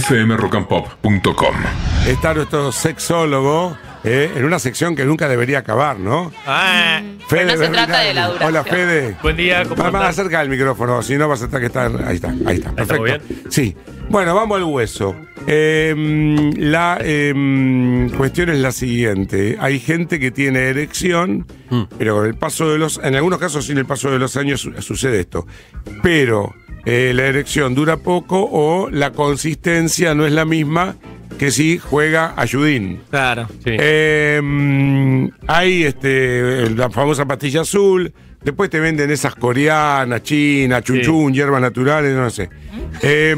[0.00, 1.54] fmrockandpop.com.
[2.06, 6.32] Está nuestro sexólogo eh, en una sección que nunca debería acabar, ¿no?
[6.46, 7.00] Ah,
[7.30, 8.48] Pero no se trata de la duración.
[8.48, 9.16] Hola, Fede.
[9.22, 10.08] buen día, ¿cómo Más, andás?
[10.18, 11.90] acerca del micrófono, si no vas a estar que estar.
[12.06, 12.70] Ahí está, ahí está.
[12.76, 13.34] ¿Estamos Perfecto.
[13.50, 13.74] Sí.
[14.10, 15.16] Bueno, vamos al hueso.
[15.46, 15.94] Eh,
[16.58, 19.56] la eh, cuestión es la siguiente.
[19.60, 21.84] Hay gente que tiene erección, Mm.
[21.98, 23.00] pero con el paso de los.
[23.02, 25.46] En algunos casos, sin el paso de los años, su- sucede esto.
[26.02, 26.54] Pero
[26.86, 30.96] eh, la erección dura poco o la consistencia no es la misma
[31.38, 33.00] que si juega ayudín.
[33.10, 33.48] Claro.
[33.64, 33.70] Sí.
[33.78, 38.12] Eh, hay este, la famosa pastilla azul.
[38.42, 42.50] Después te venden esas coreanas, chinas, chunchun, hierbas naturales, no sé.
[43.02, 43.34] Eh,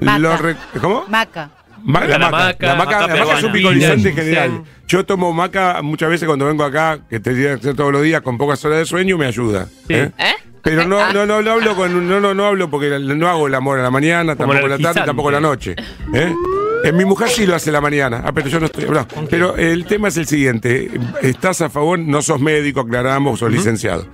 [0.00, 1.04] re- ¿Cómo?
[1.08, 1.50] Maca.
[1.82, 2.36] Ma- la, La maca.
[2.46, 4.62] maca, La maca, maca la maca es un picolizante general.
[4.86, 8.20] Yo tomo maca muchas veces cuando vengo acá, que te que hacer todos los días
[8.20, 9.66] con pocas horas de sueño, me ayuda.
[9.88, 9.94] Sí.
[9.94, 10.10] ¿eh?
[10.18, 10.34] ¿Eh?
[10.62, 13.54] Pero no, no, no, no hablo con, no, no, no hablo porque no hago el
[13.54, 15.06] amor a la mañana, Como tampoco a la tarde, energizante.
[15.06, 15.74] tampoco a la noche.
[16.14, 16.34] ¿eh?
[16.84, 18.22] Eh, mi mujer sí lo hace a la mañana.
[18.24, 18.84] Ah, pero yo no estoy.
[18.88, 19.06] no.
[19.28, 20.90] Pero el tema es el siguiente.
[21.22, 21.98] ¿Estás a favor?
[21.98, 24.06] No sos médico, aclaramos, sos licenciado.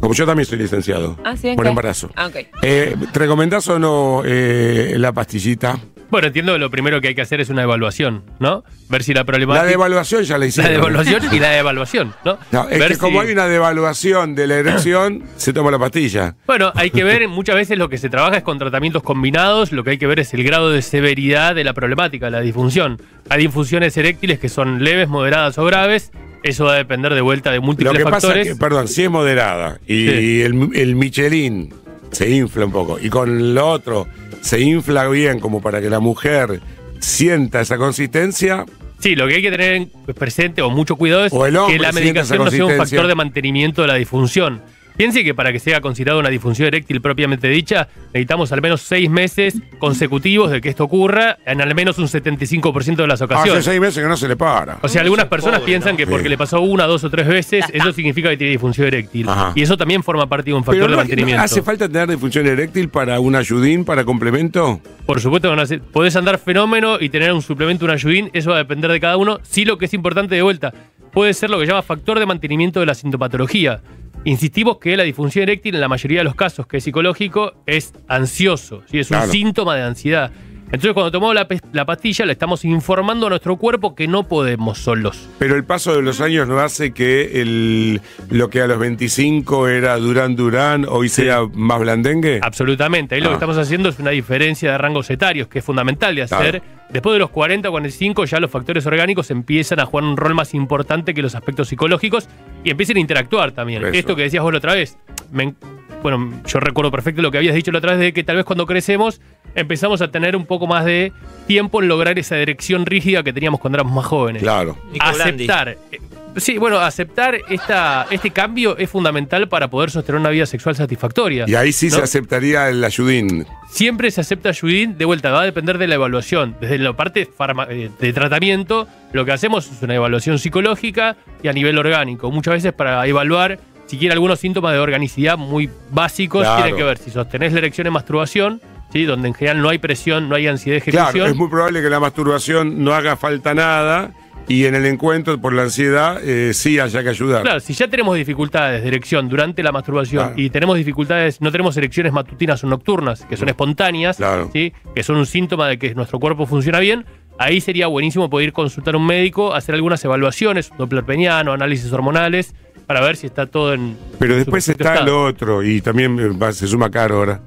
[0.00, 1.16] Como yo también soy licenciado.
[1.24, 1.68] Ah, sí, ¿en por qué?
[1.70, 2.10] embarazo.
[2.14, 2.36] Ah, ok.
[2.62, 5.78] Eh, ¿Te recomendás o no eh, la pastillita?
[6.14, 8.62] Bueno, entiendo que lo primero que hay que hacer es una evaluación, ¿no?
[8.88, 9.64] Ver si la problemática.
[9.64, 10.72] La devaluación ya la La hicieron.
[10.72, 12.38] devaluación y la evaluación, ¿no?
[12.52, 15.78] No, es Ver que como si- hay una devaluación de la erección, se toma la
[15.80, 16.36] pastilla.
[16.46, 19.82] Bueno, hay que ver, muchas veces lo que se trabaja es con tratamientos combinados, lo
[19.82, 23.02] que hay que ver es el grado de severidad de la problemática, la disfunción.
[23.28, 26.12] Hay disfunciones eréctiles que son leves, moderadas o graves,
[26.44, 28.46] eso va a depender de vuelta de Lo múltiples que pasa factores.
[28.46, 30.42] es que, perdón, si es moderada y Sí.
[30.42, 31.74] el, el Michelin
[32.14, 32.98] se infla un poco.
[33.00, 34.06] Y con lo otro
[34.40, 36.60] se infla bien como para que la mujer
[37.00, 38.64] sienta esa consistencia,
[39.00, 41.76] Sí, lo que hay que tener en- presente o mucho cuidado es O el hombre
[41.76, 44.62] que la medicación no sea un factor de mantenimiento de la disfunción.
[44.96, 49.10] Piense que para que sea considerada una disfunción eréctil propiamente dicha, necesitamos al menos seis
[49.10, 53.64] meses consecutivos de que esto ocurra en al menos un 75% de las hace ocasiones.
[53.64, 54.78] seis meses que no se le para.
[54.82, 56.10] O sea, algunas personas piensan que Sí.
[56.12, 59.28] porque le pasó una, dos o tres veces, eso significa que tiene disfunción eréctil.
[59.28, 59.52] Ajá.
[59.56, 61.42] Y eso también forma parte de un factor Pero de no- mantenimiento.
[61.42, 64.80] ¿hace falta tener disfunción eréctil para un ayudín, para complemento?
[65.06, 68.50] Por supuesto que no hace- podés andar fenómeno y tener un suplemento, un ayudín, eso
[68.50, 69.40] va a depender de cada uno.
[69.42, 70.72] Sí, lo que es importante de vuelta,
[71.12, 73.80] puede ser lo que llama factor de mantenimiento de la sintomatología.
[74.24, 77.92] Insistimos que la disfunción eréctil, en la mayoría de los casos que es psicológico, es
[78.08, 78.98] ansioso, ¿sí?
[78.98, 79.32] es un Claro.
[79.32, 80.32] síntoma de ansiedad.
[80.66, 81.36] Entonces, cuando tomamos
[81.72, 85.28] la, pastilla, le estamos informando a nuestro cuerpo que no podemos solos.
[85.38, 89.68] Pero el paso de los años no hace que el, lo que a los 25
[89.68, 92.40] era Durán Durán hoy sea más blandengue.
[92.42, 93.14] Absolutamente.
[93.14, 93.30] Ahí lo Ah.
[93.30, 96.62] que estamos haciendo es una diferencia de rangos etarios, que es fundamental de hacer.
[96.90, 100.34] Después de los 40 o 45, ya los factores orgánicos empiezan a jugar un rol
[100.34, 102.28] más importante que los aspectos psicológicos
[102.64, 103.82] y empiezan a interactuar también.
[103.84, 103.92] Eso.
[103.94, 104.96] Esto que decías vos la otra vez.
[105.32, 105.54] me
[106.04, 108.44] bueno, yo recuerdo perfecto lo que habías dicho la otra vez de que tal vez
[108.44, 109.22] cuando crecemos
[109.54, 111.14] empezamos a tener un poco más de
[111.46, 114.76] tiempo en lograr esa dirección rígida que teníamos cuando éramos más jóvenes Claro.
[115.00, 115.78] Aceptar.
[115.90, 116.00] eh,
[116.36, 121.44] Sí, bueno, aceptar esta, este cambio es fundamental para poder sostener una vida sexual satisfactoria.
[121.46, 121.96] Y ahí sí ¿no?
[121.96, 123.46] se aceptaría el ayudín.
[123.70, 126.56] Siempre se acepta ayudín, de vuelta, va a depender de la evaluación.
[126.60, 127.30] Desde la parte
[127.68, 132.30] eh, de tratamiento, lo que hacemos es una evaluación psicológica y a nivel orgánico.
[132.32, 136.62] Muchas veces para evaluar siquiera algunos síntomas de organicidad muy básicos, Claro.
[136.62, 138.60] tiene que ver si sostenés la erección en masturbación,
[138.92, 139.04] ¿sí?
[139.04, 141.12] donde en general no hay presión, no hay ansiedad de ejecución.
[141.12, 144.12] Claro, es muy probable que la masturbación no haga falta nada
[144.46, 147.42] y en el encuentro por la ansiedad eh, sí haya que ayudar.
[147.42, 150.40] Claro, si ya tenemos dificultades de erección durante la masturbación Claro.
[150.40, 154.50] y tenemos dificultades, no tenemos erecciones matutinas o nocturnas, que son espontáneas, Claro.
[154.52, 154.72] ¿sí?
[154.94, 157.06] que son un síntoma de que nuestro cuerpo funciona bien,
[157.38, 161.90] ahí sería buenísimo poder consultar a un médico, hacer algunas evaluaciones, un doppler peniano, análisis
[161.92, 162.54] hormonales,
[162.86, 163.96] para ver si está todo en.
[164.18, 165.06] Pero después está estado.
[165.06, 167.40] lo otro, y también eh, va- se suma caro ahora,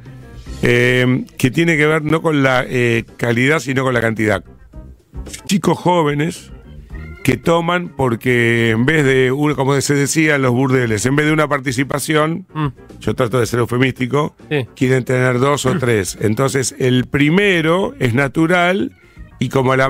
[0.61, 4.43] eh, que tiene que ver no con la eh, calidad, sino con la cantidad.
[5.45, 6.51] Chicos jóvenes
[7.23, 11.25] que toman porque en vez de, uno, como se decía en los burdeles, en vez
[11.25, 12.67] de una participación, Mm,
[13.01, 14.65] yo trato de ser eufemístico, sí.
[14.75, 16.17] quieren tener dos o tres.
[16.21, 18.93] Entonces, el primero es natural
[19.39, 19.89] y como la...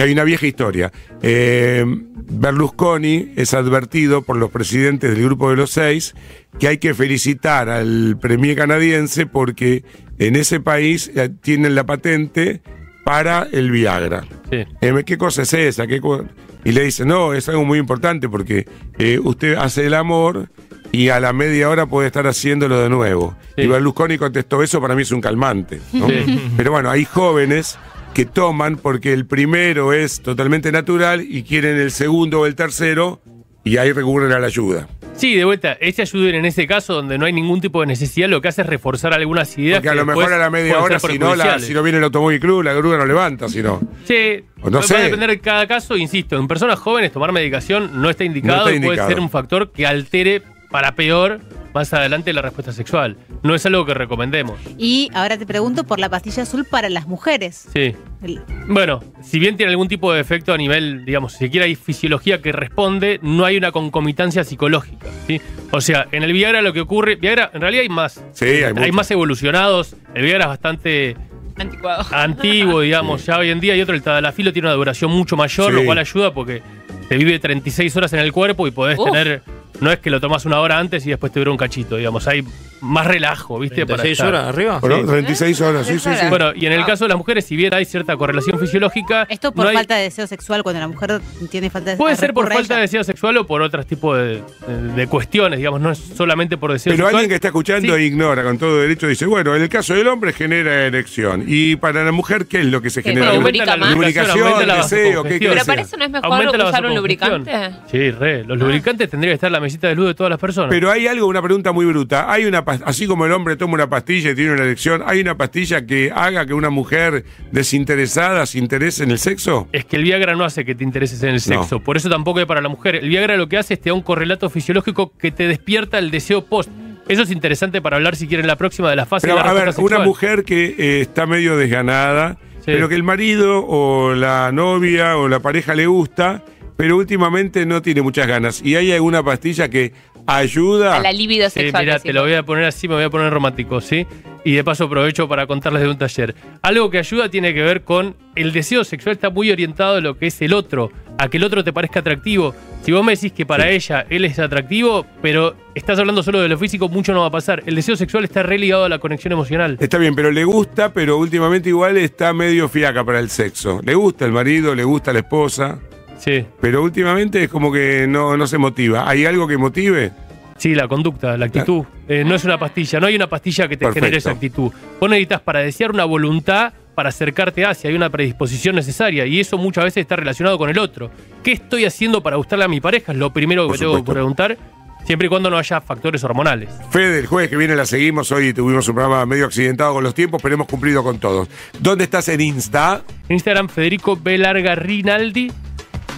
[0.00, 0.92] hay una vieja historia.
[1.22, 1.84] Eh,
[2.28, 6.14] Berlusconi es advertido por los presidentes del Grupo de los Seis
[6.58, 9.84] que hay que felicitar al premier canadiense porque
[10.18, 12.62] en ese país eh, tienen la patente
[13.04, 14.24] para el Viagra.
[14.50, 14.64] sí.
[14.80, 15.86] Eh, ¿Qué cosa es esa?
[15.86, 16.24] ¿Qué co-?
[16.66, 18.66] y le dice, no, es algo muy importante porque
[18.98, 20.48] eh, usted hace el amor
[20.90, 23.36] y a la media hora puede estar haciéndolo de nuevo.
[23.54, 23.62] Sí.
[23.62, 25.80] Y Berlusconi contestó, eso para mí es un calmante.
[25.92, 26.08] ¿no?
[26.08, 26.50] Sí.
[26.56, 27.78] Pero bueno, hay jóvenes
[28.16, 33.20] que toman porque el primero es totalmente natural y quieren el segundo o el tercero
[33.62, 34.88] y ahí recurren a la ayuda.
[35.16, 38.28] Sí, de vuelta, ese ayuden en ese caso donde no hay ningún tipo de necesidad,
[38.30, 39.80] lo que hace es reforzar algunas ideas.
[39.80, 41.98] Porque a que lo mejor a la media hora, si no, la- si no viene
[41.98, 43.80] el automóvil club, la grúa no levanta, si no.
[44.06, 44.96] Sí, O no va sé.
[44.96, 48.68] a depender de cada caso, insisto, en personas jóvenes tomar medicación no está indicado No
[48.68, 49.08] está y puede indicado.
[49.10, 50.40] ser un factor que altere
[50.70, 51.40] para peor
[51.76, 53.16] más adelante la respuesta sexual.
[53.42, 54.58] No es algo que recomendemos.
[54.78, 57.68] Y ahora te pregunto por la pastilla azul para las mujeres.
[57.72, 57.94] Sí.
[58.22, 61.74] El- Bueno, si bien tiene algún tipo de efecto a nivel, digamos, si siquiera hay
[61.76, 65.06] fisiología que responde, no hay una concomitancia psicológica.
[65.26, 65.40] ¿sí?
[65.70, 68.24] O sea, en el Viagra lo que ocurre, Viagra en realidad hay más.
[68.32, 68.92] Sí, hay mucho.
[68.92, 69.94] más evolucionados.
[70.14, 71.16] El Viagra es bastante
[71.58, 72.04] Anticuado.
[72.12, 75.70] antiguo, digamos, ya hoy en día, y otro, el tadalafilo tiene una duración mucho mayor,
[75.72, 75.76] Sí.
[75.78, 76.62] lo cual ayuda porque
[77.08, 79.04] te vive 36 horas en el cuerpo y podés Uf.
[79.10, 79.42] tener.
[79.80, 82.26] No es que lo tomás una hora antes y después te dura un cachito, digamos.
[82.28, 82.44] Hay
[82.80, 83.86] más relajo, ¿viste?
[83.86, 84.28] Para 36 estar.
[84.28, 84.78] horas arriba.
[84.80, 86.26] Bueno, 36 horas, sí, sí, sí.
[86.28, 89.26] Bueno, y en el caso de las mujeres, si bien hay cierta correlación fisiológica.
[89.28, 91.20] Esto por no hay- falta de deseo sexual cuando la mujer
[91.50, 94.42] tiene falta de Puede ser por falta de deseo sexual o por otros tipos de,
[94.66, 97.14] de- de cuestiones, digamos, no es solamente por deseo Pero sexual.
[97.14, 98.02] alguien que está escuchando Sí.
[98.02, 101.44] e ignora con todo derecho dice, bueno, en el caso del hombre genera erección.
[101.46, 103.26] Y para la mujer, ¿qué es lo que se genera?
[103.32, 106.68] bueno, aumenta la lubricación, aumenta la deseo, ¿qué Pero para eso no es mejor Aumenta
[106.68, 107.52] usar un lubricante.
[107.90, 108.44] Sí, re.
[108.44, 110.70] Los lubricantes tendría que estar en la mesita de luz de todas las personas.
[110.70, 112.30] Pero hay algo, una pregunta muy bruta.
[112.30, 115.36] Hay una así como el hombre toma una pastilla y tiene una erección, ¿hay una
[115.36, 119.68] pastilla que haga que una mujer desinteresada se interese en el sexo?
[119.72, 121.80] Es que el Viagra no hace que te intereses en el sexo.
[121.80, 122.96] Por eso tampoco es para la mujer.
[122.96, 126.10] El Viagra lo que hace es te da un correlato fisiológico que te despierta el
[126.10, 126.70] deseo post.
[127.08, 129.50] Eso es interesante para hablar si quieren la próxima de la fase Pero de la
[129.50, 132.72] a ver, una mujer que eh, está medio desganada, Sí.
[132.72, 136.42] pero que el marido o la novia o la pareja le gusta,
[136.76, 138.60] pero últimamente no tiene muchas ganas.
[138.60, 139.92] ¿Y hay alguna pastilla que
[140.26, 140.96] ayuda?
[140.96, 141.84] A la libido Sí, sexual.
[141.84, 144.06] mira, te lo voy a poner así, me voy a poner romántico, ¿sí?
[144.44, 146.34] Y de paso aprovecho para contarles de un taller.
[146.62, 150.16] Algo que ayuda tiene que ver con el deseo sexual está muy orientado a lo
[150.16, 152.54] que es el otro, a que el otro te parezca atractivo.
[152.82, 156.48] Si vos me decís que para ella él es atractivo, pero estás hablando solo de
[156.48, 157.64] lo físico, mucho no va a pasar.
[157.66, 159.76] El deseo sexual está re ligado a la conexión emocional.
[159.80, 163.80] Está bien, pero le gusta, pero últimamente igual está medio fiaca para el sexo.
[163.82, 165.80] Le gusta el marido, le gusta la esposa,
[166.18, 169.08] Sí, pero últimamente es como que no, no se motiva.
[169.08, 170.12] ¿Hay algo que motive?
[170.58, 171.84] sí, la conducta, la actitud.
[172.08, 174.04] Eh, no es una pastilla, no hay una pastilla que te Perfecto.
[174.04, 174.72] genere esa actitud.
[174.98, 179.58] Vos necesitas para desear una voluntad para acercarte hacia, hay una predisposición necesaria y eso
[179.58, 181.10] muchas veces está relacionado con el otro.
[181.44, 183.12] ¿Qué estoy haciendo para gustarle a mi pareja?
[183.12, 184.56] Es lo primero que tengo que preguntar,
[185.04, 186.70] siempre y cuando no haya factores hormonales.
[186.90, 188.32] Fede, el jueves que viene la seguimos.
[188.32, 191.48] Hoy tuvimos un programa medio accidentado con los tiempos, pero hemos cumplido con todos.
[191.78, 193.02] ¿Dónde estás en Insta?
[193.28, 194.38] En Instagram, Federico B.
[194.38, 195.52] Larga Rinaldi.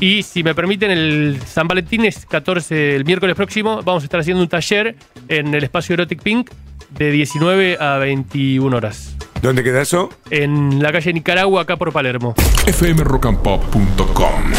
[0.01, 3.83] Y si me permiten, el San Valentín es 14, el miércoles próximo.
[3.83, 4.95] Vamos a estar haciendo un taller
[5.29, 6.51] en el espacio Erotic Pink
[6.91, 9.17] de 19 a 21 horas.
[9.43, 10.11] ¿Dónde queda eso?
[10.31, 12.35] En la calle Nicaragua, acá por Palermo.
[12.67, 14.53] fmrockandpop.com.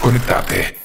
[0.00, 0.81] Conectate.